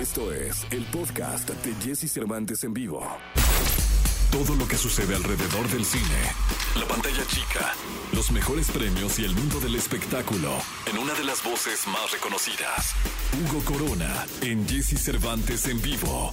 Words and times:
Esto 0.00 0.32
es 0.32 0.66
el 0.70 0.82
podcast 0.86 1.50
de 1.50 1.74
Jesse 1.74 2.10
Cervantes 2.10 2.64
en 2.64 2.72
vivo. 2.72 3.06
Todo 4.30 4.56
lo 4.56 4.66
que 4.66 4.78
sucede 4.78 5.14
alrededor 5.14 5.68
del 5.68 5.84
cine, 5.84 6.22
la 6.78 6.86
pantalla 6.86 7.22
chica, 7.26 7.74
los 8.14 8.30
mejores 8.30 8.70
premios 8.70 9.18
y 9.18 9.26
el 9.26 9.34
mundo 9.34 9.60
del 9.60 9.74
espectáculo 9.74 10.52
en 10.90 10.96
una 10.96 11.12
de 11.12 11.24
las 11.24 11.44
voces 11.44 11.86
más 11.88 12.12
reconocidas. 12.12 12.94
Hugo 13.44 13.62
Corona 13.62 14.26
en 14.40 14.66
Jesse 14.66 14.98
Cervantes 14.98 15.66
en 15.66 15.82
vivo 15.82 16.30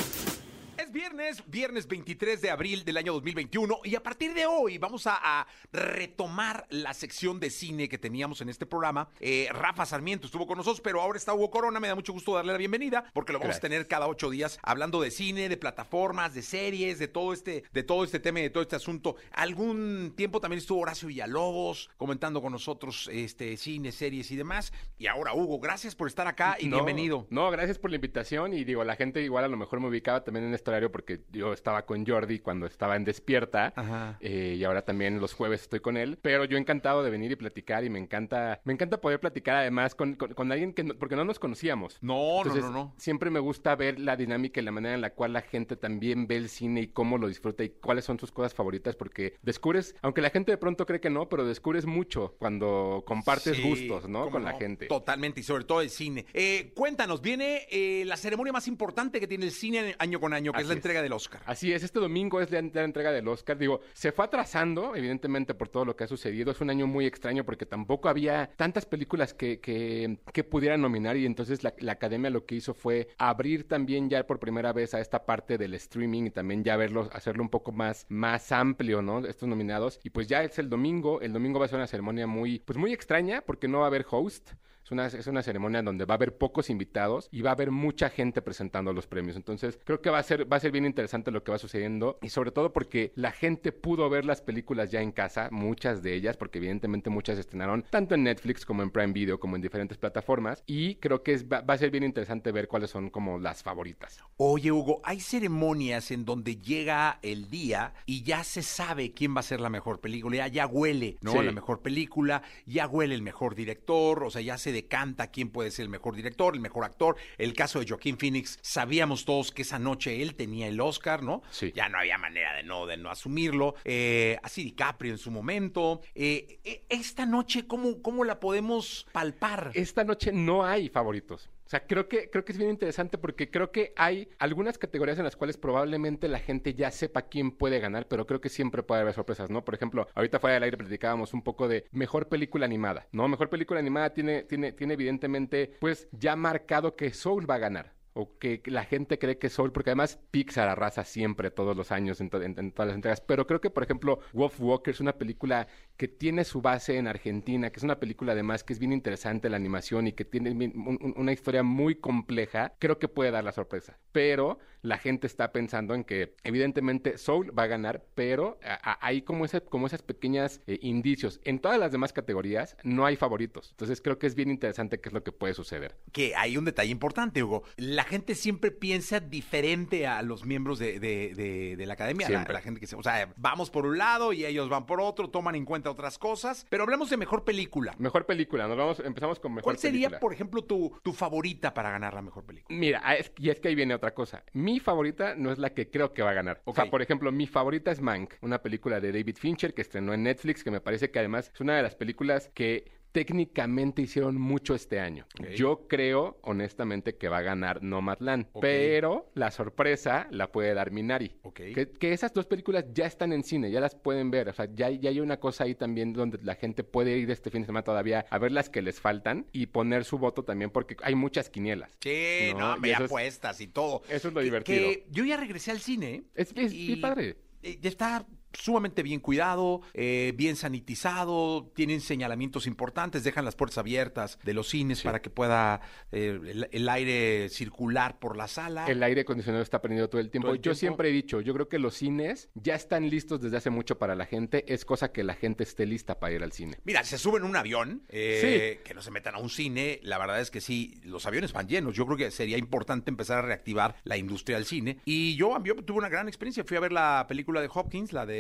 viernes, 0.98 1.44
viernes 1.46 1.88
23 1.88 2.42
de 2.42 2.50
abril 2.50 2.84
del 2.84 2.98
año 2.98 3.14
2021 3.14 3.82
y 3.84 3.94
a 3.94 4.02
partir 4.02 4.34
de 4.34 4.48
hoy 4.48 4.80
vamos 4.80 5.06
a, 5.06 5.46
retomar 5.72 6.66
la 6.70 6.94
sección 6.94 7.40
de 7.40 7.52
cine 7.52 7.88
que 7.88 8.00
teníamos 8.00 8.42
en 8.42 8.50
este 8.50 8.66
programa. 8.66 9.10
Eh, 9.20 9.48
Rafa 9.52 9.86
Sarmiento 9.86 10.26
estuvo 10.26 10.48
con 10.48 10.58
nosotros, 10.58 10.82
pero 10.82 11.02
ahora 11.02 11.18
está 11.18 11.36
Hugo 11.36 11.52
Corona, 11.52 11.80
me 11.80 11.88
da 11.88 11.94
mucho 11.94 12.14
gusto 12.14 12.34
darle 12.34 12.52
la 12.52 12.58
bienvenida 12.58 13.12
porque 13.14 13.32
lo 13.32 13.40
vamos 13.40 13.58
a 13.58 13.60
tener 13.60 13.88
cada 13.88 14.08
ocho 14.08 14.32
días 14.32 14.60
hablando 14.64 15.00
de 15.00 15.12
cine, 15.12 15.50
de 15.50 15.58
plataformas, 15.58 16.34
de 16.34 16.42
series, 16.42 16.98
de 16.98 17.08
todo 17.08 17.32
este, 17.32 17.64
de 17.72 17.84
todo 17.84 18.04
este 18.04 18.20
tema 18.20 18.40
y 18.40 18.44
de 18.44 18.50
todo 18.50 18.64
este 18.64 18.76
asunto. 18.76 19.18
Algún 19.34 20.14
tiempo 20.16 20.42
también 20.42 20.58
estuvo 20.58 20.82
Horacio 20.82 21.10
Villalobos 21.10 21.92
comentando 21.98 22.42
con 22.42 22.52
nosotros 22.52 23.08
este 23.14 23.56
cine, 23.58 23.92
series 23.92 24.32
y 24.32 24.36
demás. 24.36 24.74
Y 24.98 25.06
ahora 25.06 25.36
Hugo, 25.36 25.60
gracias 25.60 25.94
por 25.94 26.08
estar 26.08 26.26
acá 26.26 26.58
y 26.60 26.70
bienvenido. 26.70 27.28
No, 27.30 27.52
gracias 27.52 27.78
por 27.78 27.92
la 27.92 27.98
invitación 27.98 28.54
y 28.54 28.64
digo, 28.64 28.84
la 28.84 28.96
gente 28.96 29.22
igual 29.22 29.44
a 29.44 29.48
lo 29.48 29.58
mejor 29.58 29.80
me 29.80 29.90
ubicaba 29.90 30.24
también 30.24 30.46
en 30.48 30.56
este 30.56 30.72
horario 30.72 30.87
porque 30.92 31.22
yo 31.32 31.54
estaba 31.54 31.86
con 31.86 32.06
Jordi 32.06 32.40
cuando 32.40 32.66
estaba 32.66 32.96
en 32.96 33.04
Despierta 33.04 33.74
eh, 34.20 34.56
y 34.58 34.64
ahora 34.64 34.84
también 34.84 35.20
los 35.20 35.34
jueves 35.34 35.62
estoy 35.62 35.80
con 35.80 35.98
él. 35.98 36.18
Pero 36.22 36.46
yo 36.46 36.58
encantado 36.58 37.04
de 37.04 37.10
venir 37.10 37.32
y 37.32 37.36
platicar 37.36 37.84
y 37.84 37.90
me 37.90 38.00
encanta, 38.00 38.62
me 38.64 38.74
encanta 38.74 39.00
poder 39.02 39.20
platicar 39.20 39.58
además 39.58 39.96
con, 39.96 40.16
con, 40.16 40.52
alguien 40.52 40.74
que, 40.74 40.84
porque 40.84 41.16
no 41.16 41.26
nos 41.26 41.40
conocíamos. 41.40 41.98
No, 42.02 42.44
no, 42.44 42.56
no, 42.56 42.72
no. 42.72 42.94
Siempre 42.98 43.30
me 43.30 43.40
gusta 43.40 43.76
ver 43.76 44.00
la 44.00 44.16
dinámica 44.16 44.60
y 44.60 44.64
la 44.64 44.72
manera 44.72 44.96
en 44.96 45.02
la 45.02 45.12
cual 45.12 45.34
la 45.34 45.42
gente 45.42 45.76
también 45.76 46.28
ve 46.28 46.38
el 46.38 46.50
cine 46.50 46.82
y 46.82 46.88
cómo 46.88 47.18
lo 47.18 47.28
disfruta 47.28 47.64
y 47.64 47.70
cuáles 47.70 48.06
son 48.06 48.20
sus 48.20 48.32
cosas 48.32 48.54
favoritas 48.54 48.96
porque 48.96 49.36
descubres, 49.42 49.96
aunque 50.02 50.22
la 50.22 50.30
gente 50.30 50.52
de 50.52 50.58
pronto 50.58 50.86
cree 50.86 51.00
que 51.00 51.10
no, 51.10 51.30
pero 51.30 51.46
descubres 51.46 51.86
mucho 51.86 52.36
cuando 52.40 53.04
compartes 53.06 53.62
gustos, 53.64 54.08
¿no? 54.08 54.30
Con 54.30 54.44
la 54.44 54.54
gente. 54.54 54.88
Totalmente 54.88 55.42
y 55.42 55.44
sobre 55.44 55.64
todo 55.64 55.82
el 55.82 55.90
cine. 55.90 56.26
Eh, 56.34 56.72
cuéntanos, 56.76 57.22
viene 57.22 57.68
eh, 57.70 58.04
la 58.06 58.18
ceremonia 58.18 58.54
más 58.54 58.68
importante 58.68 59.20
que 59.20 59.28
tiene 59.28 59.46
el 59.46 59.52
cine 59.52 59.96
año 60.00 60.20
con 60.20 60.34
año, 60.34 60.54
que 60.54 60.62
es 60.62 60.68
la 60.68 60.74
entrega 60.78 61.02
del 61.02 61.14
Oscar. 61.14 61.42
Así 61.46 61.74
es, 61.74 61.84
este 61.84 62.00
domingo 62.00 62.42
es 62.42 62.52
la, 62.52 62.60
entrega 62.60 63.12
del 63.12 63.28
Oscar. 63.28 63.58
Digo, 63.58 63.82
se 63.94 64.12
fue 64.12 64.26
atrasando, 64.26 64.96
evidentemente, 64.96 65.54
por 65.54 65.70
todo 65.70 65.86
lo 65.86 65.96
que 65.96 66.06
ha 66.06 66.08
sucedido. 66.08 66.52
Es 66.52 66.62
un 66.62 66.70
año 66.70 66.88
muy 66.88 67.06
extraño 67.06 67.44
porque 67.44 67.66
tampoco 67.66 68.10
había 68.10 68.50
tantas 68.56 68.86
películas 68.86 69.34
que, 69.34 69.60
que, 69.60 70.44
pudieran 70.44 70.82
nominar 70.82 71.18
y 71.18 71.26
entonces 71.26 71.64
la, 71.64 71.74
academia 71.92 72.30
lo 72.30 72.46
que 72.46 72.56
hizo 72.56 72.74
fue 72.74 73.10
abrir 73.18 73.68
también 73.68 74.10
ya 74.10 74.26
por 74.26 74.40
primera 74.40 74.72
vez 74.72 74.94
a 74.94 75.02
esta 75.02 75.26
parte 75.26 75.58
del 75.58 75.74
streaming 75.74 76.24
y 76.24 76.30
también 76.30 76.64
ya 76.64 76.78
verlo, 76.78 77.10
hacerlo 77.12 77.44
un 77.44 77.50
poco 77.50 77.72
más, 77.72 78.06
más 78.08 78.52
amplio, 78.52 79.02
¿no? 79.02 79.26
Estos 79.26 79.50
nominados. 79.50 80.00
Y 80.04 80.12
pues 80.12 80.28
ya 80.28 80.44
es 80.44 80.58
el 80.60 80.70
domingo. 80.70 81.22
El 81.22 81.34
domingo 81.34 81.60
va 81.60 81.66
a 81.66 81.70
ser 81.70 81.78
una 81.78 81.88
ceremonia 81.88 82.28
muy, 82.28 82.60
pues 82.60 82.78
muy 82.78 82.94
extraña 82.94 83.42
porque 83.42 83.68
no 83.68 83.80
va 83.80 83.86
a 83.86 83.88
haber 83.88 84.06
host. 84.10 84.52
Es 84.88 84.92
una, 84.94 85.08
es 85.08 85.28
una 85.28 85.44
ceremonia 85.44 85.84
donde 85.84 86.06
va 86.06 86.14
a 86.14 86.16
haber 86.16 86.38
pocos 86.38 86.70
invitados 86.70 87.28
y 87.30 87.42
va 87.42 87.50
a 87.50 87.54
haber 87.54 87.72
mucha 87.72 88.10
gente 88.10 88.42
presentando 88.42 88.94
los 88.94 89.06
premios. 89.06 89.36
Entonces, 89.36 89.78
creo 89.84 90.02
que 90.02 90.10
va 90.10 90.20
a 90.20 90.24
ser, 90.24 90.50
va 90.50 90.56
a 90.56 90.62
ser 90.62 90.72
bien 90.72 90.86
interesante 90.86 91.30
lo 91.30 91.44
que 91.44 91.52
va 91.52 91.58
sucediendo 91.58 92.18
y 92.22 92.30
sobre 92.30 92.52
todo 92.52 92.72
porque 92.72 93.12
la 93.16 93.34
gente 93.34 93.74
pudo 93.74 94.10
ver 94.10 94.24
las 94.24 94.42
películas 94.42 94.90
ya 94.90 95.02
en 95.02 95.12
casa, 95.12 95.50
muchas 95.52 96.02
de 96.04 96.14
ellas, 96.14 96.38
porque 96.38 96.60
evidentemente 96.60 97.10
muchas 97.10 97.38
estrenaron 97.38 97.84
tanto 97.90 98.16
en 98.16 98.24
Netflix 98.24 98.66
como 98.66 98.82
en 98.82 98.90
Prime 98.90 99.12
Video, 99.12 99.42
como 99.42 99.58
en 99.58 99.62
diferentes 99.62 99.98
plataformas. 99.98 100.64
Y 100.66 100.96
creo 100.96 101.22
que 101.22 101.36
va, 101.44 101.66
a 101.68 101.78
ser 101.78 101.92
bien 101.92 102.06
interesante 102.06 102.54
ver 102.54 102.70
cuáles 102.70 102.90
son 102.90 103.10
como 103.10 103.40
las 103.40 103.64
favoritas. 103.64 104.24
Oye, 104.38 104.72
Hugo, 104.72 105.02
hay 105.04 105.20
ceremonias 105.20 106.12
en 106.12 106.24
donde 106.24 106.62
llega 106.62 107.20
el 107.24 107.50
día 107.50 107.94
y 108.06 108.24
ya 108.24 108.46
se 108.46 108.64
sabe 108.64 109.12
quién 109.12 109.36
va 109.36 109.42
a 109.42 109.44
ser 109.44 109.60
la 109.60 109.70
mejor 109.70 110.00
película, 110.00 110.48
ya, 110.48 110.66
huele, 110.66 111.18
¿no? 111.20 111.44
La 111.44 111.52
mejor 111.52 111.82
película, 111.82 112.42
ya 112.66 112.88
huele 112.88 113.16
el 113.16 113.22
mejor 113.22 113.54
director, 113.54 114.24
o 114.24 114.30
sea, 114.30 114.42
ya 114.42 114.58
se 114.58 114.77
decanta 114.78 115.28
quién 115.32 115.50
puede 115.50 115.72
ser 115.72 115.84
el 115.84 115.90
mejor 115.90 116.16
director, 116.16 116.54
el 116.54 116.62
mejor 116.62 116.84
actor. 116.84 117.18
El 117.38 117.54
caso 117.54 117.80
de 117.80 117.88
Joaquín 117.88 118.18
Phoenix, 118.18 118.58
sabíamos 118.62 119.26
todos 119.26 119.52
que 119.52 119.62
esa 119.64 119.80
noche 119.80 120.22
él 120.22 120.36
tenía 120.36 120.68
el 120.68 120.80
Oscar, 120.80 121.24
¿no? 121.24 121.42
Sí. 121.52 121.72
Ya 121.76 121.90
no 121.90 122.00
había 122.00 122.18
manera 122.18 122.56
de 122.56 122.64
no, 122.64 122.86
de 122.86 122.98
no 122.98 123.10
asumirlo. 123.10 123.76
Eh, 123.84 124.38
así 124.44 124.64
DiCaprio 124.64 125.12
en 125.12 125.18
su 125.18 125.32
momento. 125.32 126.02
Eh, 126.16 126.60
eh, 126.64 126.86
esta 126.90 127.26
noche, 127.26 127.68
¿cómo, 127.68 128.02
¿cómo 128.02 128.24
la 128.24 128.40
podemos 128.40 129.08
palpar? 129.12 129.72
Esta 129.74 130.04
noche 130.04 130.32
no 130.32 130.66
hay 130.66 130.90
favoritos. 130.90 131.50
O 131.68 131.70
sea, 131.70 131.86
creo 131.86 132.08
que, 132.08 132.30
creo 132.30 132.46
que 132.46 132.54
es 132.54 132.58
bien 132.58 132.70
interesante 132.70 133.18
porque 133.18 133.52
creo 133.52 133.74
que 133.74 133.92
hay 133.98 134.30
algunas 134.40 134.78
categorías 134.78 135.18
en 135.18 135.26
las 135.26 135.36
cuales 135.36 135.58
probablemente 135.58 136.30
la 136.30 136.40
gente 136.40 136.74
ya 136.74 136.92
sepa 136.92 137.24
quién 137.24 137.52
puede 137.52 137.82
ganar, 137.82 138.08
pero 138.08 138.26
creo 138.26 138.40
que 138.40 138.48
siempre 138.48 138.84
puede 138.84 139.02
haber 139.02 139.14
sorpresas, 139.14 139.50
¿no? 139.50 139.66
Por 139.66 139.76
ejemplo, 139.76 140.08
ahorita 140.16 140.40
fuera 140.40 140.54
del 140.54 140.64
aire 140.64 140.78
platicábamos 140.78 141.34
un 141.34 141.42
poco 141.42 141.68
de 141.68 141.84
mejor 141.92 142.30
película 142.30 142.66
animada, 142.66 143.10
¿no? 143.12 143.28
Mejor 143.28 143.50
película 143.50 143.82
animada 143.82 144.14
tiene, 144.14 144.44
tiene, 144.44 144.72
tiene 144.72 144.94
evidentemente, 144.94 145.74
pues, 145.82 146.08
ya 146.14 146.38
marcado 146.38 146.96
que 146.96 147.12
Soul 147.12 147.50
va 147.50 147.56
a 147.56 147.60
ganar 147.60 147.98
o 148.18 148.36
que 148.40 148.64
la 148.66 148.84
gente 148.84 149.20
cree 149.20 149.38
que 149.38 149.50
Soul, 149.50 149.72
porque 149.72 149.92
además 149.92 150.20
Pixar 150.32 150.68
arrasa 150.68 151.04
siempre 151.04 151.52
todos 151.52 151.78
los 151.78 151.92
años 151.92 152.20
en, 152.20 152.30
todas 152.30 152.88
las 152.88 152.96
entregas, 152.96 153.22
pero 153.22 153.46
creo 153.46 153.62
que 153.62 153.70
por 153.70 153.84
ejemplo 153.84 154.20
Wolf 154.34 154.60
Walker 154.60 154.92
es 154.92 155.00
una 155.00 155.14
película 155.14 155.68
que 155.98 156.08
tiene 156.08 156.44
su 156.44 156.62
base 156.62 156.98
en 156.98 157.08
Argentina, 157.08 157.72
que 157.72 157.78
es 157.78 157.84
una 157.84 158.00
película 158.00 158.34
además 158.34 158.64
que 158.64 158.74
es 158.74 158.80
bien 158.80 158.94
interesante 158.94 159.50
la 159.50 159.58
animación 159.58 160.08
y 160.08 160.14
que 160.14 160.26
tiene 160.26 160.52
una 160.52 161.34
historia 161.34 161.64
muy 161.64 161.96
compleja, 161.96 162.74
creo 162.80 163.00
que 163.00 163.08
puede 163.08 163.32
dar 163.32 163.44
la 163.44 163.52
sorpresa, 163.52 163.98
pero 164.12 164.60
la 164.84 165.00
gente 165.00 165.28
está 165.28 165.52
pensando 165.52 165.96
en 165.96 166.04
que 166.04 166.36
evidentemente 166.44 167.18
Soul 167.18 167.58
va 167.58 167.64
a 167.64 167.68
ganar, 167.68 168.06
pero 168.14 168.60
hay 169.02 169.24
como, 169.24 169.46
ese, 169.46 169.62
como 169.62 169.88
esas 169.88 170.04
pequeñas 170.04 170.62
eh, 170.68 170.78
indicios. 170.82 171.42
En 171.44 171.60
todas 171.60 171.80
las 171.80 171.92
demás 171.92 172.14
categorías 172.14 172.78
no 172.84 173.06
hay 173.06 173.16
favoritos, 173.16 173.72
entonces 173.72 174.02
creo 174.02 174.20
que 174.20 174.28
es 174.28 174.36
bien 174.36 174.52
interesante 174.52 175.02
qué 175.02 175.10
es 175.10 175.14
lo 175.14 175.24
que 175.24 175.32
puede 175.32 175.56
suceder. 175.56 175.98
Que 176.12 176.36
hay 176.36 176.58
un 176.58 176.66
detalle 176.66 176.92
importante, 176.92 177.44
Hugo. 177.44 177.64
La 177.76 178.04
gente 178.04 178.36
siempre 178.36 178.70
piensa 178.70 179.20
diferente 179.20 180.06
a 180.06 180.22
los 180.22 180.46
miembros 180.46 180.78
de, 180.78 181.00
de, 181.00 181.86
la 181.88 181.94
academia. 181.94 182.30
La, 182.30 182.62
gente 182.62 182.80
que 182.80 182.96
o 182.96 183.04
sea, 183.04 183.34
vamos 183.38 183.70
por 183.70 183.86
un 183.86 183.98
lado 183.98 184.32
y 184.34 184.46
ellos 184.46 184.70
van 184.70 184.86
por 184.86 185.02
otro, 185.02 185.30
toman 185.30 185.56
en 185.56 185.66
cuenta 185.66 185.87
otras 185.88 186.18
cosas. 186.18 186.66
Pero 186.70 186.84
hablemos 186.84 187.10
de 187.10 187.18
mejor 187.18 187.44
película. 187.44 187.96
Mejor 187.98 188.26
película, 188.26 188.68
nos 188.68 188.78
vamos, 188.78 189.00
empezamos 189.00 189.40
con 189.40 189.54
mejor 189.54 189.64
¿Cuál 189.64 189.78
sería, 189.78 190.20
por 190.20 190.34
ejemplo, 190.34 190.64
tu, 190.64 190.94
tu 191.04 191.14
favorita 191.14 191.74
para 191.74 191.92
ganar 191.92 192.14
la 192.14 192.22
mejor 192.22 192.46
película? 192.46 192.78
Mira, 192.78 193.04
y 193.38 193.50
es 193.50 193.60
que 193.60 193.70
ahí 193.70 193.76
viene 193.76 193.96
otra 193.96 194.14
cosa. 194.14 194.44
Mi 194.54 194.80
favorita 194.80 195.36
no 195.36 195.52
es 195.52 195.58
la 195.58 195.72
que 195.72 195.90
creo 195.90 196.14
que 196.14 196.22
va 196.22 196.32
a 196.32 196.34
ganar. 196.34 196.62
O 196.66 196.74
sea, 196.74 196.90
por 196.90 197.02
ejemplo, 197.02 197.32
mi 197.32 197.48
favorita 197.48 197.92
es 197.92 198.02
Mank, 198.02 198.36
una 198.42 198.62
película 198.62 199.00
de 199.00 199.12
David 199.12 199.38
Fincher 199.38 199.74
que 199.74 199.82
estrenó 199.82 200.14
en 200.14 200.24
Netflix, 200.24 200.64
que 200.64 200.72
me 200.72 200.82
parece 200.82 201.12
que 201.12 201.20
además 201.20 201.52
es 201.54 201.62
una 201.62 201.76
de 201.76 201.84
las 201.84 201.96
películas 201.96 202.50
que 202.54 202.97
técnicamente 203.12 204.02
hicieron 204.02 204.40
mucho 204.40 204.76
este 204.76 205.00
año. 205.00 205.26
Yo 205.56 205.88
creo, 205.88 206.38
honestamente, 206.44 207.16
que 207.16 207.30
va 207.30 207.40
a 207.40 207.42
ganar 207.42 207.82
Nomadland, 207.82 208.48
pero 208.62 209.32
la 209.34 209.52
sorpresa 209.52 210.28
la 210.32 210.52
puede 210.52 210.74
dar 210.74 210.92
Minari. 210.92 211.36
Que, 211.54 212.14
esas 212.14 212.34
dos 212.34 212.46
películas 212.46 212.86
ya 212.94 213.06
están 213.06 213.34
en 213.34 213.44
cine, 213.44 213.72
ya 213.72 213.80
las 213.80 213.96
pueden 213.96 214.32
ver. 214.32 214.50
O 214.50 214.54
sea, 214.54 214.68
ya, 214.74 214.90
ya, 214.90 215.10
hay 215.10 215.20
una 215.20 215.40
cosa 215.40 215.64
ahí 215.64 215.76
también 215.76 216.14
donde 216.14 216.40
la 216.44 216.56
gente 216.56 216.84
puede 216.84 217.18
ir 217.18 217.30
este 217.32 217.50
fin 217.50 217.62
de 217.62 217.68
semana 217.68 217.84
todavía 217.84 218.26
a 218.30 218.38
ver 218.38 218.52
las 218.52 218.70
que 218.70 218.82
les 218.82 219.00
faltan 219.00 219.48
y 219.52 219.68
poner 219.68 220.06
su 220.06 220.18
voto 220.18 220.44
también, 220.44 220.70
porque 220.70 220.96
hay 221.02 221.16
muchas 221.16 221.50
quinielas. 221.50 221.98
Sí, 222.02 222.54
no, 222.56 222.78
me 222.78 222.94
apuestas 222.94 223.62
y 223.62 223.68
todo. 223.68 224.04
Eso 224.10 224.28
es 224.28 224.34
lo 224.34 224.42
divertido. 224.42 224.92
yo 225.10 225.26
ya 225.26 225.38
regresé 225.38 225.72
al 225.72 225.80
cine. 225.80 226.24
Es, 226.36 226.54
es, 226.56 226.98
padre. 227.00 227.38
Eh, 227.64 227.80
ya 227.82 227.90
está 227.90 228.26
sumamente 228.54 229.04
bien 229.04 229.20
cuidado, 229.20 229.82
eh, 229.94 230.34
bien 230.36 230.56
sanitizado, 230.56 231.72
tienen 231.76 232.02
señalamientos 232.02 232.68
importantes, 232.68 233.24
dejan 233.24 233.46
las 233.46 233.56
puertas 233.56 233.78
abiertas 233.78 234.40
de 234.44 234.54
los 234.54 234.70
cines 234.70 235.02
para 235.02 235.22
que 235.22 235.30
pueda 235.30 235.82
eh, 236.12 236.66
el, 236.72 236.90
aire 236.90 237.50
circular 237.50 238.20
por 238.20 238.38
la 238.38 238.48
sala. 238.48 238.86
El 238.88 239.04
aire 239.04 239.22
acondicionado 239.22 239.64
está 239.64 239.82
prendido 239.82 240.10
todo 240.10 240.22
el 240.22 240.30
tiempo. 240.30 240.56
yo 240.56 240.76
siempre 240.76 241.10
he 241.10 241.12
dicho, 241.12 241.42
yo 241.42 241.54
creo 241.54 241.70
que 241.70 241.80
los 241.80 241.96
cines 241.96 242.50
ya 242.56 242.76
están 242.76 243.10
listos 243.10 243.42
desde 243.42 243.58
hace 243.58 243.70
mucho 243.70 243.98
para 243.98 244.16
la 244.16 244.26
gente, 244.26 244.66
es 244.74 244.86
cosa 244.86 245.12
que 245.12 245.24
la 245.24 245.34
gente 245.34 245.64
esté 245.64 245.86
lista 245.86 246.20
para 246.20 246.34
ir 246.34 246.44
al 246.44 246.52
cine. 246.52 246.78
Mira, 246.84 247.04
se 247.04 247.18
suben 247.18 247.44
un 247.44 247.56
avión, 247.56 248.04
eh, 248.10 248.82
que 248.84 248.94
no 248.94 249.02
se 249.02 249.12
metan 249.12 249.36
a 249.36 249.40
un 249.40 249.50
cine, 249.50 250.00
la 250.04 250.18
verdad 250.18 250.40
es 250.40 250.52
que 250.52 250.62
sí, 250.62 251.00
los 251.04 251.26
aviones 251.26 251.54
van 251.54 251.68
llenos, 251.68 251.96
yo 251.96 252.06
creo 252.06 252.18
que 252.18 252.32
sería 252.32 252.58
importante 252.58 253.10
empezar 253.12 253.40
a 253.40 253.42
reactivar 253.42 253.96
la 254.04 254.18
industria 254.18 254.58
del 254.58 254.66
cine. 254.66 255.00
Y 255.06 255.36
yo, 255.36 255.62
yo 255.64 255.76
tuve 255.76 255.98
una 255.98 256.10
gran 256.10 256.28
experiencia, 256.28 256.64
fui 256.64 256.78
a 256.78 256.80
ver 256.80 256.92
la 256.92 257.26
película 257.28 257.62
de 257.62 257.70
Hopkins, 257.72 258.14
la 258.14 258.26
de 258.26 258.37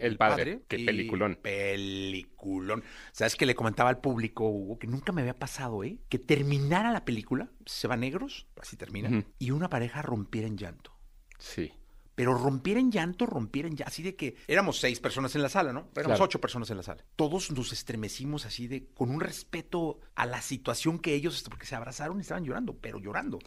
el, 0.00 0.16
Padre. 0.16 0.62
Qué 0.68 0.78
peliculón. 0.78 1.38
Peliculón. 1.40 2.84
¿Sabes 3.12 3.36
que 3.36 3.46
le 3.46 3.54
comentaba 3.54 3.90
al 3.90 4.00
público, 4.00 4.48
Hugo, 4.48 4.78
que 4.78 4.86
nunca 4.86 5.12
me 5.12 5.22
había 5.22 5.38
pasado, 5.38 5.84
¿eh? 5.84 5.98
Que 6.08 6.18
terminara 6.18 6.92
la 6.92 7.04
película, 7.04 7.50
se 7.66 7.88
va 7.88 7.96
negros, 7.96 8.46
así 8.60 8.76
termina, 8.76 9.24
y 9.38 9.50
una 9.50 9.68
pareja 9.68 10.02
rompiera 10.02 10.46
en 10.46 10.56
llanto. 10.56 10.92
Sí. 11.38 11.72
Pero 12.14 12.34
rompiera 12.34 12.78
en 12.78 12.92
llanto, 12.92 13.26
rompiera 13.26 13.68
en 13.68 13.76
llanto, 13.76 13.88
así 13.88 14.02
de 14.02 14.14
que 14.14 14.36
éramos 14.46 14.78
seis 14.78 15.00
personas 15.00 15.34
en 15.34 15.42
la 15.42 15.48
sala, 15.48 15.72
¿no? 15.72 15.90
Éramos 15.96 16.20
ocho 16.20 16.40
personas 16.40 16.70
en 16.70 16.76
la 16.76 16.82
sala. 16.82 17.04
Todos 17.16 17.50
nos 17.50 17.72
estremecimos 17.72 18.46
así 18.46 18.68
de, 18.68 18.86
con 18.94 19.10
un 19.10 19.20
respeto 19.20 19.98
a 20.14 20.26
la 20.26 20.40
situación 20.40 21.00
que 21.00 21.14
ellos, 21.14 21.42
porque 21.48 21.66
se 21.66 21.74
abrazaron 21.74 22.18
y 22.18 22.20
estaban 22.20 22.44
llorando, 22.44 22.76
pero 22.76 23.00
llorando. 23.00 23.40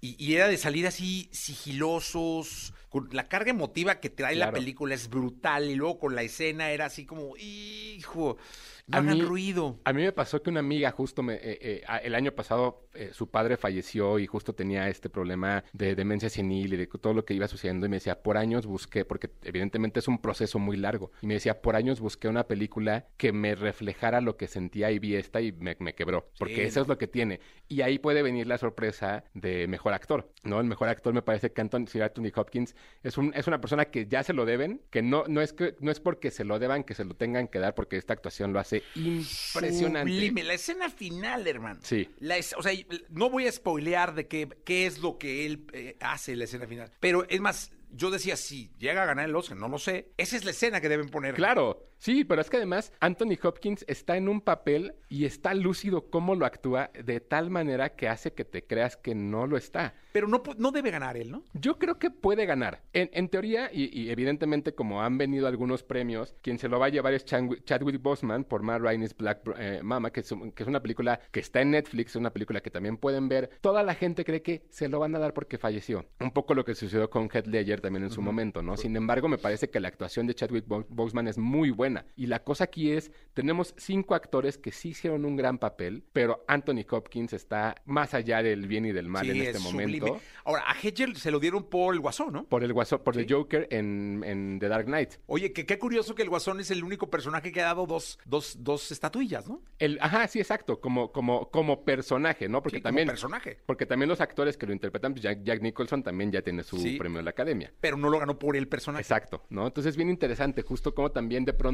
Y, 0.00 0.22
y 0.22 0.34
era 0.34 0.48
de 0.48 0.58
salir 0.58 0.86
así 0.86 1.28
sigilosos, 1.32 2.74
con 2.94 3.08
la 3.10 3.26
carga 3.26 3.50
emotiva 3.50 3.98
que 3.98 4.08
trae 4.08 4.36
la 4.36 4.52
película 4.52 4.94
es 4.94 5.10
brutal 5.10 5.68
y 5.68 5.74
luego 5.74 5.98
con 5.98 6.14
la 6.14 6.22
escena 6.22 6.70
era 6.70 6.86
así 6.86 7.04
como, 7.04 7.36
hijo, 7.38 8.36
no 8.86 8.98
A 8.98 9.00
hagan 9.00 9.14
mí- 9.16 9.22
ruido. 9.22 9.78
A 9.84 9.92
mí 9.92 10.02
me 10.02 10.12
pasó 10.12 10.42
que 10.42 10.50
una 10.50 10.60
amiga 10.60 10.90
justo 10.90 11.22
me, 11.22 11.34
eh, 11.34 11.58
eh, 11.60 11.82
el 12.02 12.14
año 12.14 12.32
pasado 12.32 12.86
eh, 12.94 13.10
su 13.12 13.30
padre 13.30 13.56
falleció 13.56 14.18
y 14.18 14.26
justo 14.26 14.54
tenía 14.54 14.88
este 14.88 15.08
problema 15.08 15.64
de 15.72 15.94
demencia 15.94 16.28
senil 16.28 16.74
y 16.74 16.76
de 16.76 16.86
todo 16.86 17.14
lo 17.14 17.24
que 17.24 17.34
iba 17.34 17.48
sucediendo 17.48 17.86
y 17.86 17.88
me 17.88 17.96
decía, 17.96 18.22
por 18.22 18.36
años 18.36 18.66
busqué, 18.66 19.04
porque 19.04 19.30
evidentemente 19.42 20.00
es 20.00 20.08
un 20.08 20.18
proceso 20.18 20.58
muy 20.58 20.76
largo, 20.76 21.10
y 21.22 21.26
me 21.26 21.34
decía, 21.34 21.60
por 21.62 21.76
años 21.76 22.00
busqué 22.00 22.28
una 22.28 22.46
película 22.46 23.06
que 23.16 23.32
me 23.32 23.54
reflejara 23.54 24.20
lo 24.20 24.36
que 24.36 24.46
sentía 24.46 24.90
y 24.90 24.98
vi 24.98 25.16
esta 25.16 25.40
y 25.40 25.50
me, 25.52 25.76
me 25.80 25.94
quebró, 25.94 26.28
porque 26.38 26.56
Sí, 26.56 26.60
eso 26.62 26.82
es 26.82 26.88
lo 26.88 26.98
que 26.98 27.08
tiene. 27.08 27.40
Y 27.68 27.80
ahí 27.80 27.98
puede 27.98 28.22
venir 28.22 28.46
la 28.46 28.58
sorpresa 28.58 29.24
de 29.32 29.66
mejor 29.66 29.94
actor, 29.94 30.30
¿no? 30.44 30.60
El 30.60 30.66
mejor 30.66 30.88
actor 30.88 31.14
me 31.14 31.22
parece 31.22 31.52
que 31.52 31.60
Anthony, 31.62 31.86
Sir 31.86 32.02
Anthony 32.02 32.30
Hopkins 32.36 32.76
es, 33.02 33.16
un, 33.18 33.32
es 33.34 33.46
una 33.46 33.60
persona 33.60 33.86
que 33.86 34.06
ya 34.06 34.22
se 34.22 34.34
lo 34.34 34.44
deben, 34.44 34.82
que 34.90 35.00
no, 35.02 35.24
no, 35.26 35.40
es 35.40 35.52
que 35.54 35.74
no 35.80 35.90
es 35.90 36.00
porque 36.00 36.30
se 36.30 36.44
lo 36.44 36.58
deban 36.58 36.84
que 36.84 36.94
se 36.94 37.04
lo 37.04 37.14
tengan 37.14 37.48
que 37.48 37.58
dar, 37.58 37.74
porque 37.74 37.96
esta 37.96 38.12
actuación 38.12 38.52
lo 38.52 38.60
hace 38.60 38.73
impresionante. 38.94 40.12
Sublime. 40.12 40.42
La 40.44 40.54
escena 40.54 40.90
final, 40.90 41.46
hermano. 41.46 41.80
Sí. 41.82 42.08
La 42.20 42.36
es- 42.36 42.54
o 42.56 42.62
sea, 42.62 42.72
no 43.10 43.30
voy 43.30 43.46
a 43.46 43.52
spoilear 43.52 44.14
de 44.14 44.26
qué, 44.26 44.48
qué 44.64 44.86
es 44.86 44.98
lo 44.98 45.18
que 45.18 45.46
él 45.46 45.66
eh, 45.72 45.96
hace 46.00 46.32
en 46.32 46.38
la 46.38 46.44
escena 46.44 46.66
final. 46.66 46.90
Pero 47.00 47.26
es 47.28 47.40
más, 47.40 47.72
yo 47.90 48.10
decía, 48.10 48.36
si 48.36 48.70
llega 48.78 49.02
a 49.02 49.06
ganar 49.06 49.28
el 49.28 49.36
Oscar, 49.36 49.56
no 49.56 49.68
lo 49.68 49.78
sé. 49.78 50.08
Esa 50.16 50.36
es 50.36 50.44
la 50.44 50.50
escena 50.50 50.80
que 50.80 50.88
deben 50.88 51.08
poner. 51.08 51.34
Claro, 51.34 51.88
sí, 52.04 52.24
pero 52.24 52.40
es 52.40 52.50
que 52.50 52.58
además 52.58 52.92
Anthony 53.00 53.36
Hopkins 53.42 53.84
está 53.88 54.16
en 54.16 54.28
un 54.28 54.40
papel 54.40 54.94
y 55.08 55.24
está 55.24 55.54
lúcido 55.54 56.10
cómo 56.10 56.34
lo 56.34 56.44
actúa 56.46 56.90
de 57.04 57.20
tal 57.20 57.50
manera 57.50 57.94
que 57.96 58.08
hace 58.08 58.32
que 58.32 58.44
te 58.44 58.64
creas 58.66 58.96
que 58.96 59.14
no 59.14 59.46
lo 59.46 59.56
está. 59.56 59.94
Pero 60.12 60.28
no, 60.28 60.42
no 60.58 60.70
debe 60.70 60.90
ganar 60.90 61.16
él, 61.16 61.30
¿no? 61.30 61.42
Yo 61.54 61.78
creo 61.78 61.98
que 61.98 62.10
puede 62.10 62.46
ganar. 62.46 62.82
En, 62.92 63.10
en 63.12 63.28
teoría, 63.28 63.70
y, 63.72 63.84
y 63.98 64.10
evidentemente 64.10 64.74
como 64.74 65.02
han 65.02 65.18
venido 65.18 65.46
algunos 65.48 65.82
premios, 65.82 66.34
quien 66.42 66.58
se 66.58 66.68
lo 66.68 66.78
va 66.78 66.86
a 66.86 66.90
llevar 66.90 67.14
es 67.14 67.24
Chadwick 67.24 68.00
Boseman 68.02 68.44
por 68.44 68.62
Matt 68.62 68.80
Ryan's 68.82 69.16
Black 69.16 69.40
eh, 69.58 69.80
Mama, 69.82 70.10
que 70.12 70.20
es, 70.20 70.30
un- 70.32 70.52
que 70.52 70.62
es 70.62 70.68
una 70.68 70.80
película 70.82 71.20
que 71.32 71.40
está 71.40 71.60
en 71.62 71.70
Netflix, 71.72 72.10
es 72.10 72.16
una 72.16 72.32
película 72.32 72.60
que 72.60 72.70
también 72.70 72.96
pueden 72.96 73.28
ver. 73.28 73.50
Toda 73.60 73.82
la 73.82 73.94
gente 73.94 74.24
cree 74.24 74.42
que 74.42 74.66
se 74.70 74.88
lo 74.88 74.98
van 75.00 75.14
a 75.16 75.18
dar 75.18 75.34
porque 75.34 75.58
falleció. 75.58 76.04
Un 76.20 76.30
poco 76.32 76.54
lo 76.54 76.64
que 76.64 76.74
sucedió 76.74 77.08
con 77.10 77.28
Heath 77.32 77.46
Ledger 77.46 77.80
también 77.80 78.04
en 78.04 78.10
su 78.10 78.20
momento, 78.22 78.62
¿no? 78.62 78.76
Sin 78.76 78.94
embargo, 78.96 79.28
me 79.28 79.38
parece 79.38 79.70
que 79.70 79.80
la 79.80 79.88
actuación 79.88 80.26
de 80.26 80.34
Chadwick 80.34 80.66
Bo- 80.66 80.86
Boseman 80.88 81.28
es 81.28 81.38
muy 81.38 81.70
buena. 81.70 81.93
Y 82.16 82.26
la 82.26 82.42
cosa 82.42 82.64
aquí 82.64 82.90
es, 82.92 83.10
tenemos 83.34 83.74
cinco 83.76 84.14
actores 84.14 84.58
que 84.58 84.72
sí 84.72 84.90
hicieron 84.90 85.24
un 85.24 85.36
gran 85.36 85.58
papel, 85.58 86.04
pero 86.12 86.44
Anthony 86.48 86.84
Hopkins 86.90 87.32
está 87.32 87.74
más 87.84 88.14
allá 88.14 88.42
del 88.42 88.66
bien 88.66 88.86
y 88.86 88.92
del 88.92 89.08
mal 89.08 89.24
Sí, 89.24 89.30
en 89.32 89.36
este 89.38 89.58
es 89.58 89.60
momento. 89.62 90.06
sublime. 90.06 90.20
Ahora, 90.44 90.64
a 90.70 90.74
Hedger 90.80 91.16
se 91.16 91.30
lo 91.30 91.40
dieron 91.40 91.64
por 91.64 91.94
el 91.94 92.00
Guasón, 92.00 92.32
¿no? 92.32 92.44
Por 92.44 92.64
el 92.64 92.72
guaso, 92.72 93.02
por 93.02 93.16
el 93.18 93.26
Joker 93.30 93.66
en, 93.70 94.22
en 94.24 94.58
The 94.60 94.68
Dark 94.68 94.86
Knight. 94.86 95.14
Oye, 95.26 95.52
que 95.52 95.66
qué 95.66 95.78
curioso 95.78 96.14
que 96.14 96.22
el 96.22 96.28
Guasón 96.28 96.60
es 96.60 96.70
el 96.70 96.84
único 96.84 97.10
personaje 97.10 97.50
que 97.52 97.60
ha 97.60 97.64
dado 97.64 97.86
dos, 97.86 98.18
dos, 98.24 98.56
dos 98.60 98.90
estatuillas, 98.92 99.48
¿no? 99.48 99.62
El, 99.78 99.98
ajá, 100.00 100.26
sí, 100.28 100.38
exacto, 100.40 100.80
como, 100.80 101.12
como, 101.12 101.50
como 101.50 101.84
personaje, 101.84 102.48
¿no? 102.48 102.62
Porque 102.62 102.78
Sí, 102.78 102.82
como 102.82 102.88
también. 102.90 103.08
personaje. 103.08 103.58
Porque 103.66 103.86
también 103.86 104.08
los 104.08 104.20
actores 104.20 104.56
que 104.56 104.66
lo 104.66 104.72
interpretan, 104.72 105.12
pues 105.12 105.22
Jack, 105.22 105.42
Jack 105.42 105.60
Nicholson 105.62 106.02
también 106.02 106.30
ya 106.32 106.42
tiene 106.42 106.62
su 106.62 106.78
Sí. 106.78 106.96
premio 106.98 107.18
de 107.18 107.24
la 107.24 107.30
academia. 107.30 107.72
Pero 107.80 107.96
no 107.96 108.08
lo 108.10 108.18
ganó 108.18 108.38
por 108.38 108.56
el 108.56 108.68
personaje. 108.68 109.02
Exacto, 109.02 109.44
¿no? 109.50 109.66
Entonces 109.66 109.90
es 109.90 109.96
bien 109.96 110.10
interesante, 110.10 110.62
justo 110.62 110.94
como 110.94 111.10
también 111.10 111.44
de 111.44 111.52
pronto 111.52 111.73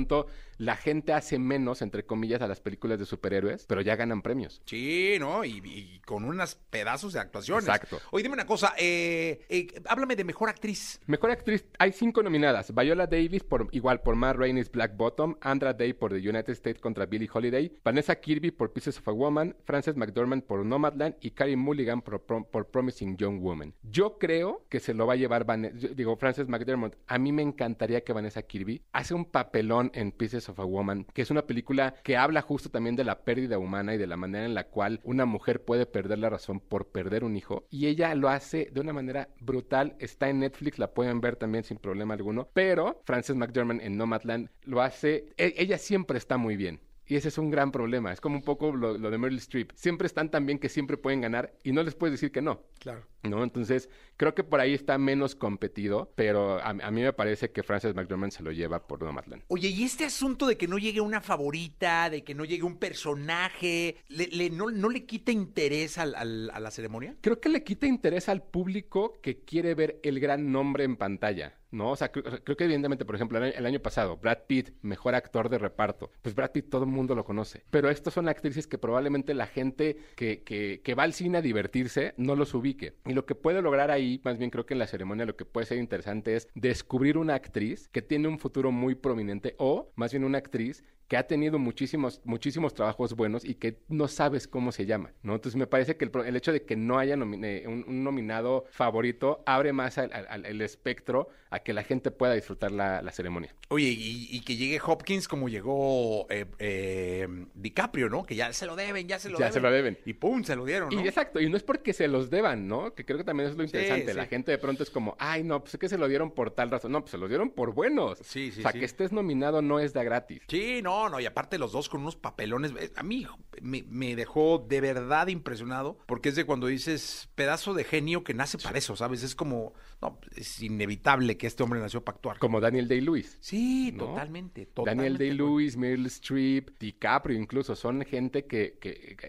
la 0.58 0.76
gente 0.76 1.14
hace 1.14 1.38
menos, 1.38 1.80
entre 1.80 2.04
comillas, 2.04 2.42
a 2.42 2.46
las 2.46 2.60
películas 2.60 2.98
de 2.98 3.06
superhéroes, 3.06 3.64
pero 3.66 3.80
ya 3.80 3.96
ganan 3.96 4.20
premios. 4.20 4.60
Sí, 4.66 5.16
¿no? 5.18 5.42
Y, 5.44 5.62
y 5.64 6.00
con 6.04 6.24
unos 6.24 6.54
pedazos 6.54 7.14
de 7.14 7.20
actuaciones. 7.20 7.64
Exacto. 7.64 7.98
Oye, 8.10 8.22
dime 8.24 8.34
una 8.34 8.46
cosa, 8.46 8.74
eh, 8.78 9.40
eh, 9.48 9.68
háblame 9.86 10.16
de 10.16 10.24
mejor 10.24 10.50
actriz. 10.50 11.00
Mejor 11.06 11.30
actriz, 11.30 11.64
hay 11.78 11.92
cinco 11.92 12.22
nominadas. 12.22 12.74
Viola 12.74 13.06
Davis, 13.06 13.42
por, 13.42 13.68
igual 13.72 14.02
por 14.02 14.16
Matt 14.16 14.36
Rainey's 14.36 14.70
Black 14.70 14.96
Bottom, 14.96 15.36
Andra 15.40 15.72
Day 15.72 15.94
por 15.94 16.12
The 16.12 16.28
United 16.28 16.52
States 16.52 16.80
contra 16.80 17.06
Billie 17.06 17.30
Holiday, 17.32 17.72
Vanessa 17.82 18.14
Kirby 18.16 18.50
por 18.50 18.72
Pieces 18.72 18.98
of 18.98 19.08
a 19.08 19.12
Woman, 19.12 19.56
Frances 19.64 19.96
McDormand 19.96 20.42
por 20.44 20.64
Nomadland 20.64 21.16
y 21.22 21.30
Carey 21.30 21.56
Mulligan 21.56 22.02
por, 22.02 22.26
Prom- 22.26 22.46
por 22.46 22.66
Promising 22.66 23.16
Young 23.16 23.40
Woman. 23.40 23.72
Yo 23.82 24.18
creo 24.18 24.66
que 24.68 24.78
se 24.78 24.92
lo 24.92 25.06
va 25.06 25.14
a 25.14 25.16
llevar, 25.16 25.46
yo 25.74 25.88
digo, 25.88 26.16
Frances 26.16 26.48
McDermott. 26.48 26.96
A 27.06 27.18
mí 27.18 27.32
me 27.32 27.42
encantaría 27.42 28.04
que 28.04 28.12
Vanessa 28.12 28.42
Kirby 28.42 28.82
hace 28.92 29.14
un 29.14 29.24
papelón 29.24 29.89
en 29.94 30.12
Pieces 30.12 30.48
of 30.48 30.58
a 30.60 30.64
Woman, 30.64 31.06
que 31.12 31.22
es 31.22 31.30
una 31.30 31.46
película 31.46 31.94
que 32.02 32.16
habla 32.16 32.42
justo 32.42 32.70
también 32.70 32.96
de 32.96 33.04
la 33.04 33.20
pérdida 33.24 33.58
humana 33.58 33.94
y 33.94 33.98
de 33.98 34.06
la 34.06 34.16
manera 34.16 34.44
en 34.44 34.54
la 34.54 34.68
cual 34.68 35.00
una 35.04 35.24
mujer 35.26 35.64
puede 35.64 35.86
perder 35.86 36.18
la 36.18 36.30
razón 36.30 36.60
por 36.60 36.88
perder 36.88 37.24
un 37.24 37.36
hijo. 37.36 37.66
Y 37.70 37.86
ella 37.86 38.14
lo 38.14 38.28
hace 38.28 38.70
de 38.72 38.80
una 38.80 38.92
manera 38.92 39.28
brutal. 39.40 39.96
Está 39.98 40.28
en 40.28 40.40
Netflix, 40.40 40.78
la 40.78 40.92
pueden 40.92 41.20
ver 41.20 41.36
también 41.36 41.64
sin 41.64 41.78
problema 41.78 42.14
alguno. 42.14 42.48
Pero 42.52 43.00
Frances 43.04 43.36
McDermott 43.36 43.80
en 43.82 43.96
Nomadland 43.96 44.48
lo 44.64 44.82
hace. 44.82 45.26
e- 45.36 45.54
ella 45.56 45.78
siempre 45.78 46.18
está 46.18 46.36
muy 46.36 46.56
bien. 46.56 46.80
Y 47.06 47.16
ese 47.16 47.28
es 47.28 47.38
un 47.38 47.50
gran 47.50 47.72
problema. 47.72 48.12
Es 48.12 48.20
como 48.20 48.36
un 48.36 48.42
poco 48.44 48.70
lo, 48.74 48.96
lo 48.96 49.10
de 49.10 49.18
Meryl 49.18 49.38
Streep. 49.38 49.72
Siempre 49.74 50.06
están 50.06 50.30
tan 50.30 50.46
bien 50.46 50.60
que 50.60 50.68
siempre 50.68 50.96
pueden 50.96 51.20
ganar 51.20 51.52
y 51.64 51.72
no 51.72 51.82
les 51.82 51.96
puedes 51.96 52.12
decir 52.12 52.30
que 52.30 52.40
no. 52.40 52.62
Claro. 52.78 53.02
¿No? 53.22 53.44
Entonces, 53.44 53.90
creo 54.16 54.34
que 54.34 54.44
por 54.44 54.60
ahí 54.60 54.72
está 54.72 54.96
menos 54.96 55.34
competido, 55.34 56.12
pero 56.14 56.54
a, 56.58 56.70
a 56.70 56.90
mí 56.90 57.02
me 57.02 57.12
parece 57.12 57.50
que 57.50 57.62
Frances 57.62 57.94
McDormand 57.94 58.32
se 58.32 58.42
lo 58.42 58.50
lleva 58.50 58.86
por 58.86 59.02
Nomadland. 59.02 59.42
Oye, 59.48 59.68
y 59.68 59.84
este 59.84 60.06
asunto 60.06 60.46
de 60.46 60.56
que 60.56 60.66
no 60.66 60.78
llegue 60.78 61.02
una 61.02 61.20
favorita, 61.20 62.08
de 62.08 62.24
que 62.24 62.34
no 62.34 62.44
llegue 62.46 62.62
un 62.62 62.78
personaje, 62.78 63.96
¿le, 64.08 64.26
le- 64.28 64.50
no, 64.50 64.70
no 64.70 64.88
le 64.88 65.04
quita 65.04 65.32
interés 65.32 65.98
al- 65.98 66.14
al- 66.14 66.50
a 66.52 66.60
la 66.60 66.70
ceremonia? 66.70 67.14
Creo 67.20 67.40
que 67.40 67.48
le 67.48 67.62
quita 67.62 67.86
interés 67.86 68.28
al 68.28 68.42
público 68.42 69.18
que 69.22 69.40
quiere 69.40 69.74
ver 69.74 70.00
el 70.02 70.18
gran 70.20 70.50
nombre 70.50 70.84
en 70.84 70.96
pantalla. 70.96 71.56
¿No? 71.72 71.92
O 71.92 71.96
sea, 71.96 72.10
creo, 72.10 72.24
creo 72.42 72.56
que 72.56 72.64
evidentemente, 72.64 73.04
por 73.04 73.14
ejemplo, 73.14 73.38
el 73.38 73.44
año, 73.44 73.52
el 73.56 73.64
año 73.64 73.78
pasado, 73.78 74.16
Brad 74.16 74.38
Pitt, 74.48 74.70
mejor 74.82 75.14
actor 75.14 75.48
de 75.48 75.56
reparto. 75.56 76.10
Pues 76.20 76.34
Brad 76.34 76.50
Pitt 76.50 76.68
todo 76.68 76.82
el 76.82 76.90
mundo 76.90 77.14
lo 77.14 77.24
conoce. 77.24 77.62
Pero 77.70 77.88
estas 77.90 78.12
son 78.12 78.28
actrices 78.28 78.66
que 78.66 78.76
probablemente 78.76 79.34
la 79.34 79.46
gente 79.46 79.96
que, 80.16 80.42
que, 80.42 80.80
que 80.82 80.94
va 80.96 81.04
al 81.04 81.12
cine 81.12 81.38
a 81.38 81.42
divertirse 81.42 82.12
no 82.16 82.34
los 82.34 82.54
ubique. 82.54 82.94
Y 83.10 83.14
lo 83.14 83.26
que 83.26 83.34
puede 83.34 83.60
lograr 83.60 83.90
ahí, 83.90 84.20
más 84.24 84.38
bien 84.38 84.50
creo 84.50 84.66
que 84.66 84.74
en 84.74 84.78
la 84.78 84.86
ceremonia 84.86 85.26
lo 85.26 85.34
que 85.36 85.44
puede 85.44 85.66
ser 85.66 85.78
interesante 85.78 86.36
es 86.36 86.46
descubrir 86.54 87.18
una 87.18 87.34
actriz 87.34 87.88
que 87.88 88.02
tiene 88.02 88.28
un 88.28 88.38
futuro 88.38 88.70
muy 88.70 88.94
prominente 88.94 89.56
o 89.58 89.90
más 89.96 90.12
bien 90.12 90.22
una 90.22 90.38
actriz 90.38 90.84
que 91.08 91.16
ha 91.16 91.26
tenido 91.26 91.58
muchísimos, 91.58 92.20
muchísimos 92.22 92.72
trabajos 92.72 93.16
buenos 93.16 93.44
y 93.44 93.56
que 93.56 93.80
no 93.88 94.06
sabes 94.06 94.46
cómo 94.46 94.70
se 94.70 94.86
llama, 94.86 95.12
¿no? 95.24 95.34
Entonces 95.34 95.58
me 95.58 95.66
parece 95.66 95.96
que 95.96 96.04
el, 96.04 96.12
el 96.24 96.36
hecho 96.36 96.52
de 96.52 96.62
que 96.62 96.76
no 96.76 97.00
haya 97.00 97.16
un, 97.16 97.22
un 97.24 98.04
nominado 98.04 98.66
favorito 98.70 99.42
abre 99.44 99.72
más 99.72 99.98
al, 99.98 100.46
el 100.46 100.62
espectro 100.62 101.28
a 101.50 101.58
que 101.58 101.72
la 101.72 101.82
gente 101.82 102.12
pueda 102.12 102.34
disfrutar 102.34 102.70
la, 102.70 103.02
la 103.02 103.10
ceremonia. 103.10 103.52
Oye, 103.70 103.88
y, 103.88 104.28
y 104.30 104.40
que 104.42 104.54
llegue 104.54 104.80
Hopkins 104.86 105.26
como 105.26 105.48
llegó 105.48 106.30
eh, 106.30 106.46
eh, 106.60 107.26
DiCaprio, 107.54 108.08
¿no? 108.08 108.22
Que 108.24 108.36
ya 108.36 108.52
se 108.52 108.66
lo 108.66 108.76
deben, 108.76 109.08
ya 109.08 109.18
se 109.18 109.30
lo 109.30 109.38
Ya 109.40 109.46
deben. 109.46 109.52
se 109.54 109.60
lo 109.60 109.70
deben. 109.72 109.98
Y 110.06 110.12
pum, 110.12 110.44
se 110.44 110.54
lo 110.54 110.64
dieron, 110.64 110.90
¿no? 110.94 111.00
Y 111.04 111.08
exacto, 111.08 111.40
y 111.40 111.50
no 111.50 111.56
es 111.56 111.64
porque 111.64 111.92
se 111.92 112.06
los 112.06 112.30
deban, 112.30 112.68
¿no? 112.68 112.94
Que 113.00 113.06
creo 113.06 113.16
que 113.18 113.24
también 113.24 113.48
es 113.48 113.56
lo 113.56 113.64
interesante. 113.64 114.10
sí. 114.12 114.16
La 114.16 114.26
gente 114.26 114.50
de 114.52 114.58
pronto 114.58 114.82
es 114.82 114.90
como, 114.90 115.16
ay, 115.18 115.42
no, 115.42 115.60
pues 115.60 115.72
es 115.72 115.80
que 115.80 115.88
se 115.88 115.96
lo 115.96 116.06
dieron 116.06 116.32
por 116.32 116.50
tal 116.50 116.70
razón. 116.70 116.92
No, 116.92 117.00
pues 117.00 117.12
se 117.12 117.16
los 117.18 117.30
dieron 117.30 117.48
por 117.50 117.72
buenos. 117.72 118.18
Sí, 118.18 118.50
sí, 118.52 118.60
O 118.60 118.62
sea, 118.62 118.72
sí. 118.72 118.78
que 118.78 118.84
estés 118.84 119.10
nominado 119.10 119.62
no 119.62 119.78
es 119.80 119.94
de 119.94 120.04
gratis. 120.04 120.42
Sí, 120.48 120.80
no, 120.82 121.08
no, 121.08 121.18
y 121.18 121.24
aparte 121.24 121.56
los 121.58 121.72
dos 121.72 121.88
con 121.88 122.02
unos 122.02 122.16
papelones. 122.16 122.72
eh, 122.78 122.90
A 122.96 123.02
mí 123.02 123.26
me, 123.62 123.84
me 123.88 124.14
dejó 124.16 124.58
de 124.68 124.82
verdad 124.82 125.28
impresionado, 125.28 125.96
porque 126.06 126.28
es 126.28 126.34
de 126.36 126.44
cuando 126.44 126.66
dices 126.66 127.30
pedazo 127.34 127.72
de 127.72 127.84
genio 127.84 128.22
que 128.22 128.34
nace 128.34 128.58
para 128.58 128.76
eso, 128.76 128.96
¿sabes? 128.96 129.22
Es 129.22 129.34
como, 129.34 129.72
no, 130.02 130.18
es 130.36 130.60
inevitable 130.62 131.38
que 131.38 131.46
este 131.46 131.62
hombre 131.62 131.80
nació 131.80 132.04
para 132.04 132.16
actuar. 132.16 132.38
Como 132.38 132.60
Daniel 132.60 132.86
Day-Lewis. 132.88 133.38
Sí, 133.40 133.92
¿no? 133.92 134.06
totalmente, 134.08 134.60
Daniel 134.60 134.74
totalmente. 134.74 135.24
Day-Lewis, 135.24 135.76
Meryl 135.76 136.06
Streep, 136.06 136.78
DiCaprio 136.78 137.38
incluso, 137.38 137.74
son 137.76 138.02
gente 138.04 138.44
que, 138.44 138.78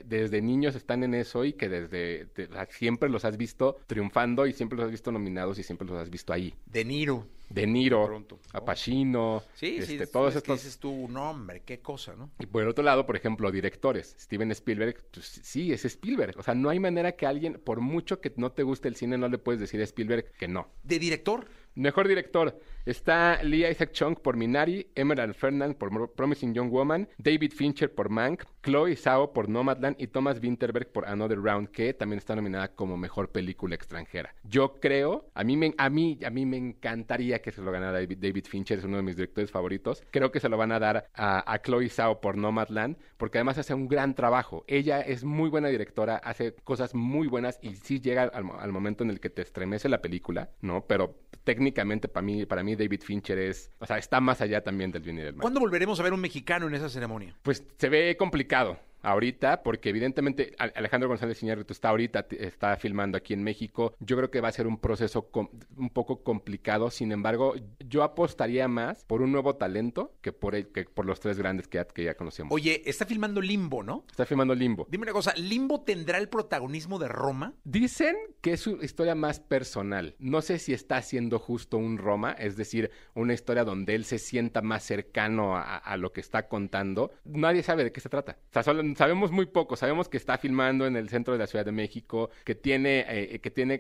desde 0.06 0.42
niños 0.42 0.76
están 0.76 1.04
en 1.04 1.14
eso 1.14 1.46
y 1.46 1.54
que 1.54 1.70
desde 1.70 2.26
de- 2.36 2.50
siempre 2.72 3.10
los 3.10 3.26
has 3.26 3.38
visto 3.38 3.61
triunfando 3.88 4.46
y 4.48 4.54
siempre 4.54 4.78
los 4.78 4.86
has 4.86 4.92
visto 4.92 5.12
nominados 5.12 5.58
y 5.60 5.64
siempre 5.64 5.88
los 5.88 5.98
has 5.98 6.10
visto 6.10 6.34
ahí. 6.34 6.54
De 6.66 6.84
Niro. 6.86 7.28
De 7.50 7.68
Niro, 7.68 8.06
pronto, 8.06 8.40
¿no? 8.54 8.60
a 8.60 8.64
Pacino, 8.64 9.44
Sí, 9.56 9.82
sí, 9.82 9.92
este, 9.94 10.04
es- 10.06 10.12
todos 10.12 10.30
es 10.30 10.34
que 10.36 10.54
estos... 10.54 10.64
dices 10.64 10.80
tú, 10.80 11.08
no, 11.10 11.32
hombre, 11.32 11.62
qué 11.66 11.80
cosa, 11.82 12.16
¿no? 12.16 12.30
Y 12.40 12.46
por 12.46 12.64
el 12.64 12.70
otro 12.70 12.82
lado, 12.82 13.06
por 13.06 13.18
ejemplo, 13.18 13.52
directores. 13.52 14.16
Steven 14.18 14.50
Spielberg, 14.52 14.96
pues 15.12 15.26
sí, 15.44 15.74
es 15.74 15.84
Spielberg. 15.84 16.36
O 16.40 16.44
sea, 16.44 16.56
no 16.56 16.70
hay 16.70 16.80
manera 16.80 17.12
que 17.12 17.26
alguien, 17.26 17.60
por 17.62 17.82
mucho 17.82 18.22
que 18.22 18.32
no 18.38 18.54
te 18.54 18.64
guste 18.64 18.88
el 18.88 18.96
cine, 18.96 19.18
no 19.18 19.28
le 19.28 19.38
puedes 19.38 19.60
decir 19.60 19.82
a 19.82 19.84
Spielberg 19.84 20.32
que 20.40 20.48
no. 20.48 20.70
¿De 20.84 20.98
director? 20.98 21.46
Mejor 21.76 22.08
director. 22.08 22.60
Está 22.86 23.42
Lee 23.44 23.66
Isaac 23.70 23.92
Chung 23.92 24.16
por 24.16 24.36
Minari, 24.36 24.88
Emerald 24.96 25.36
Fernand 25.36 25.76
por 25.76 26.12
Promising 26.14 26.54
Young 26.54 26.72
Woman, 26.72 27.08
David 27.18 27.54
Fincher 27.54 27.94
por 27.94 28.10
Mank, 28.10 28.44
Chloe 28.64 28.96
Zhao 28.96 29.32
por 29.34 29.48
Nomadland 29.48 29.96
y 30.02 30.08
Thomas 30.08 30.40
Winterberg 30.42 30.92
por 30.92 31.08
Another 31.08 31.40
Round, 31.40 31.70
que 31.70 31.94
también 31.94 32.18
está 32.18 32.36
nominada 32.36 32.70
como 32.70 32.98
mejor 32.98 33.30
película 33.32 33.76
extranjera. 33.76 34.34
Yo 34.44 34.80
creo, 34.80 35.30
a 35.36 35.44
mí 35.44 35.56
me, 35.56 35.76
a 35.78 35.90
mí, 35.90 36.20
a 36.26 36.32
mí 36.32 36.46
me 36.46 36.58
encantaría 36.58 37.42
que 37.42 37.52
se 37.52 37.62
lo 37.62 37.72
ganara 37.72 38.06
David, 38.06 38.46
Fincher, 38.46 38.80
es 38.80 38.84
uno 38.84 38.98
de 38.98 39.04
mis 39.04 39.16
directores 39.16 39.52
favoritos. 39.52 40.04
Creo 40.10 40.32
que 40.32 40.40
se 40.40 40.50
lo 40.50 40.58
van 40.58 40.72
a 40.72 40.80
dar 40.80 41.08
a, 41.14 41.54
a 41.54 41.62
Chloe 41.62 41.88
Zhao 41.88 42.20
por 42.20 42.36
Nomadland, 42.36 42.98
porque 43.18 43.38
además 43.38 43.60
hace 43.60 43.76
un 43.76 43.88
gran 43.88 44.16
trabajo. 44.16 44.66
Ella 44.68 45.02
es 45.02 45.24
muy 45.24 45.50
buena 45.50 45.68
directora, 45.70 46.18
hace 46.18 46.56
cosas 46.64 46.96
muy 46.96 47.28
buenas 47.28 47.60
y 47.62 47.76
sí 47.76 48.02
llega 48.02 48.24
al, 48.24 48.50
al 48.60 48.72
momento 48.72 49.04
en 49.04 49.12
el 49.12 49.20
que 49.20 49.30
te 49.30 49.44
estremece 49.44 49.88
la 49.88 50.02
película, 50.02 50.50
¿no? 50.62 50.86
Pero 50.88 51.20
técnicamente 51.44 51.61
para 51.72 52.22
mí, 52.22 52.46
para 52.46 52.64
mí 52.64 52.76
David 52.76 53.02
Fincher 53.04 53.38
es, 53.38 53.72
o 53.80 53.86
sea, 53.86 53.98
está 53.98 54.20
más 54.20 54.42
allá 54.42 54.64
también 54.64 54.92
del 54.92 55.04
bien 55.04 55.20
y 55.20 55.22
del 55.22 55.34
mal. 55.36 55.42
¿Cuándo 55.42 55.60
volveremos 55.60 56.00
a 56.00 56.04
ver 56.04 56.14
un 56.14 56.22
mexicano 56.22 56.68
en 56.68 56.74
esa 56.74 56.90
ceremonia? 56.90 57.38
Pues 57.44 57.64
se 57.78 57.90
ve 57.90 58.16
complicado 58.18 58.80
ahorita, 59.02 59.64
porque 59.64 59.90
evidentemente 59.90 60.54
Alejandro 60.58 61.10
González 61.10 61.42
Iñárritu 61.44 61.74
está 61.74 61.90
ahorita, 61.90 62.28
está 62.32 62.76
filmando 62.78 63.18
aquí 63.18 63.34
en 63.34 63.44
México. 63.44 63.96
Yo 64.00 64.16
creo 64.18 64.32
que 64.32 64.42
va 64.42 64.50
a 64.50 64.52
ser 64.52 64.68
un 64.68 64.78
proceso 64.78 65.30
un 65.78 65.90
poco 65.90 66.24
complicado. 66.24 66.90
Sin 66.92 67.12
embargo, 67.12 67.56
yo 67.80 68.04
apostaría 68.04 68.68
más 68.68 69.04
por 69.06 69.22
un 69.22 69.32
nuevo 69.32 69.56
talento 69.56 70.14
que 70.22 70.32
por, 70.32 70.56
el, 70.56 70.68
que 70.68 70.86
por 70.86 71.06
los 71.06 71.20
tres 71.20 71.38
grandes 71.38 71.68
que 71.68 71.78
ya, 71.78 71.86
que 71.86 72.04
ya 72.04 72.16
conocemos. 72.16 72.54
Oye, 72.54 72.82
está 72.86 73.06
filmando 73.06 73.42
Limbo, 73.42 73.84
¿no? 73.84 74.06
Está 74.10 74.26
filmando 74.26 74.56
Limbo. 74.56 74.88
Dime 74.90 75.04
una 75.04 75.14
cosa, 75.14 75.34
¿Limbo 75.36 75.82
tendrá 75.82 76.18
el 76.18 76.30
protagonismo 76.30 77.00
de 77.00 77.08
Roma? 77.08 77.54
Dicen 77.64 78.16
que 78.42 78.54
es 78.54 78.62
su 78.62 78.82
historia 78.82 79.16
más 79.16 79.40
personal. 79.40 80.16
No 80.20 80.42
sé 80.42 80.60
si 80.60 80.74
está 80.74 80.98
haciendo 80.98 81.40
justo 81.40 81.78
un 81.78 81.98
Roma, 81.98 82.32
es 82.34 82.58
decir, 82.58 82.92
una 83.14 83.34
historia 83.34 83.64
donde 83.64 83.96
él 83.96 84.06
se 84.06 84.20
sienta 84.20 84.62
más 84.62 84.84
cercano 84.84 85.56
a, 85.58 85.78
a 85.78 85.98
lo 85.98 86.12
que 86.12 86.22
está 86.22 86.48
contando. 86.48 87.12
Nadie 87.24 87.64
sabe 87.64 87.84
de 87.84 87.92
qué 87.92 88.00
se 88.00 88.10
trata. 88.10 88.38
O 88.50 88.54
sea, 88.54 88.64
solo 88.64 88.82
sabemos 88.96 89.32
muy 89.32 89.46
poco. 89.46 89.76
Sabemos 89.76 90.10
que 90.10 90.18
está 90.18 90.38
filmando 90.38 90.86
en 90.86 90.96
el 90.96 91.10
centro 91.10 91.34
de 91.34 91.40
la 91.40 91.48
Ciudad 91.48 91.66
de 91.66 91.72
México, 91.72 92.30
que 92.44 92.56
tiene, 92.56 93.06
eh, 93.08 93.40
que 93.40 93.52
tiene 93.52 93.80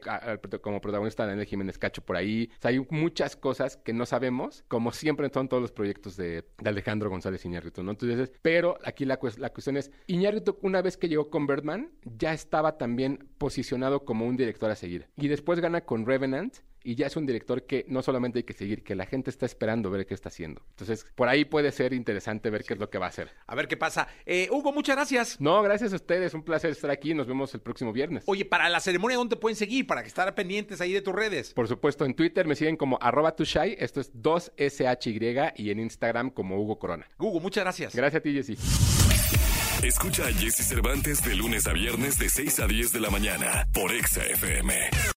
como 0.61 0.81
protagonista 0.81 1.25
Daniel 1.25 1.47
Jiménez 1.47 1.77
Cacho 1.77 2.01
por 2.01 2.15
ahí. 2.15 2.49
O 2.57 2.61
sea, 2.61 2.69
hay 2.69 2.85
muchas 2.89 3.35
cosas 3.35 3.77
que 3.77 3.93
no 3.93 4.05
sabemos, 4.05 4.63
como 4.67 4.91
siempre 4.91 5.29
son 5.33 5.47
todos 5.47 5.61
los 5.61 5.71
proyectos 5.71 6.17
de, 6.17 6.45
Alejandro 6.63 7.09
González 7.09 7.45
Iñárritu, 7.45 7.83
¿no? 7.83 7.91
Entonces, 7.91 8.31
pero 8.41 8.77
aquí 8.83 9.05
la, 9.05 9.19
la 9.37 9.49
cuestión 9.51 9.77
es, 9.77 9.91
Iñárritu 10.07 10.57
una 10.61 10.81
vez 10.81 10.97
que 10.97 11.09
llegó 11.09 11.29
con 11.29 11.47
Birdman, 11.47 11.91
ya 12.03 12.33
estaba 12.33 12.77
también 12.77 13.27
posicionado 13.37 14.05
como 14.05 14.25
un 14.25 14.37
director 14.37 14.71
a 14.71 14.75
seguir. 14.75 15.07
Y 15.17 15.27
después 15.27 15.59
gana 15.59 15.81
con 15.81 16.05
Revenant 16.05 16.57
y 16.83 16.95
ya 16.95 17.07
es 17.07 17.15
un 17.15 17.25
director 17.25 17.65
que 17.65 17.85
no 17.87 18.01
solamente 18.01 18.39
hay 18.39 18.43
que 18.43 18.53
seguir, 18.53 18.83
que 18.83 18.95
la 18.95 19.05
gente 19.05 19.29
está 19.29 19.45
esperando 19.45 19.89
ver 19.89 20.05
qué 20.05 20.13
está 20.13 20.29
haciendo. 20.29 20.61
Entonces, 20.71 21.05
por 21.15 21.27
ahí 21.27 21.45
puede 21.45 21.71
ser 21.71 21.93
interesante 21.93 22.49
ver 22.49 22.63
qué 22.63 22.73
es 22.73 22.79
lo 22.79 22.89
que 22.89 22.97
va 22.97 23.07
a 23.07 23.09
hacer. 23.09 23.31
A 23.47 23.55
ver 23.55 23.67
qué 23.67 23.77
pasa. 23.77 24.07
Eh, 24.25 24.47
Hugo, 24.51 24.71
muchas 24.71 24.95
gracias. 24.95 25.39
No, 25.39 25.61
gracias 25.61 25.93
a 25.93 25.95
ustedes. 25.95 26.33
Un 26.33 26.43
placer 26.43 26.71
estar 26.71 26.91
aquí. 26.91 27.13
Nos 27.13 27.27
vemos 27.27 27.53
el 27.53 27.61
próximo 27.61 27.93
viernes. 27.93 28.23
Oye, 28.27 28.45
para 28.45 28.69
la 28.69 28.79
ceremonia, 28.79 29.17
¿dónde 29.17 29.35
pueden 29.35 29.55
seguir? 29.55 29.87
Para 29.87 30.01
que 30.01 30.07
estar 30.07 30.33
pendientes 30.35 30.81
ahí 30.81 30.93
de 30.93 31.01
tus 31.01 31.13
redes. 31.13 31.53
Por 31.53 31.67
supuesto, 31.67 32.05
en 32.05 32.13
Twitter 32.13 32.47
me 32.47 32.55
siguen 32.55 32.77
como 32.77 32.97
arroba 33.01 33.35
tushai, 33.35 33.75
esto 33.79 33.99
es 34.01 34.13
2SHY, 34.13 35.53
y 35.55 35.71
en 35.71 35.79
Instagram 35.79 36.29
como 36.31 36.59
Hugo 36.59 36.79
Corona. 36.79 37.07
Hugo, 37.17 37.39
muchas 37.39 37.63
gracias. 37.63 37.95
Gracias 37.95 38.19
a 38.19 38.23
ti, 38.23 38.33
Jessy. 38.33 38.57
Escucha 39.83 40.27
a 40.27 40.33
Jesse 40.33 40.67
Cervantes 40.67 41.23
de 41.23 41.35
lunes 41.35 41.65
a 41.65 41.73
viernes 41.73 42.19
de 42.19 42.29
6 42.29 42.59
a 42.59 42.67
10 42.67 42.93
de 42.93 42.99
la 42.99 43.09
mañana 43.09 43.67
por 43.73 43.91
Exa 43.91 44.23
FM. 44.23 45.11